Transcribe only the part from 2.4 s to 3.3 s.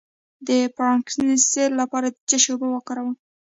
شي اوبه وکاروم؟